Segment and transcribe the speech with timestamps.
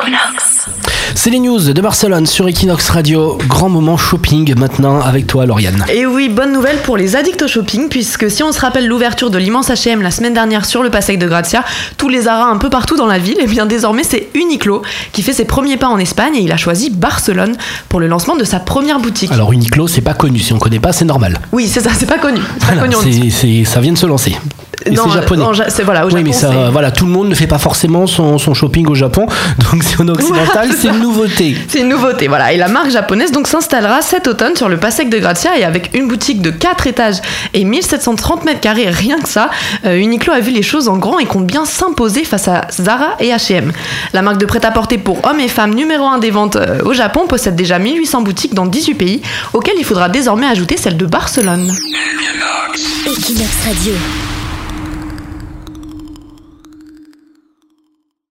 [0.00, 0.66] Equinox.
[1.14, 3.38] C'est les news de Barcelone sur Equinox Radio.
[3.48, 5.84] Grand moment shopping maintenant avec toi, Lauriane.
[5.92, 9.30] Et oui, bonne nouvelle pour les addicts au shopping, puisque si on se rappelle l'ouverture
[9.30, 11.64] de l'immense H&M la semaine dernière sur le Passec de Grazia,
[11.96, 14.82] tous les Zara un peu partout dans la ville, et bien désormais c'est Uniqlo
[15.12, 17.56] qui fait ses premiers pas en Espagne et il a choisi Barcelone
[17.88, 19.32] pour le lancement de sa première boutique.
[19.32, 20.38] Alors Uniqlo, c'est pas connu.
[20.40, 21.38] Si on connaît pas, c'est normal.
[21.52, 22.40] Oui, c'est ça, c'est pas connu.
[22.54, 24.36] C'est pas Voilà, connu en c'est- c'est- ça vient de se lancer.
[24.86, 25.42] Et Non, c'est japonais.
[25.42, 27.46] en Ja- c'est- voilà, au oui, mais ça, c'est- voilà, tout le monde ne fait
[27.46, 29.26] pas forcément son, son shopping au Japon.
[29.72, 31.56] Donc si on est occidental, c'est une nouveauté.
[31.68, 32.52] C'est une nouveauté, voilà.
[32.52, 35.90] Et la marque japonaise donc s'installera cet automne sur le Passec de Grazia et avec
[35.94, 37.16] une boutique de 4 étages
[37.54, 39.50] et 1730 mètres carrés, rien que ça,
[39.84, 43.16] euh, Uniqlo a vu les choses en grand et compte bien s'imposer face à Zara
[43.20, 43.72] et H&M.
[44.12, 47.26] La marque de prêt-à-porter pour hommes et femmes numéro 1 des ventes euh, au Japon
[47.28, 49.22] possède déjà 1800 boutiques dans 18 pays,
[49.52, 51.70] auxquelles il faudra désormais ajouter celle de Barcelone.
[53.06, 53.92] Equinox Radio.